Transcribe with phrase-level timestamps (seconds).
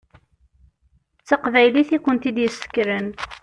[1.19, 3.07] D taqbaylit i kent-id-yessekren.